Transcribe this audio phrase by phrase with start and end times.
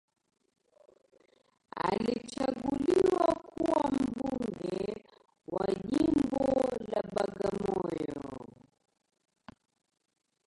[1.75, 5.05] alichaguliwa kuwa mbunge
[5.47, 8.47] wa jimbo la bagamoyo